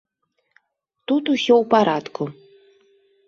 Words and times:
Тут 1.11 1.23
усё 1.35 1.53
ў 1.61 1.65
парадку. 1.73 2.23